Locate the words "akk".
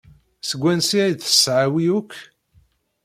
1.99-2.13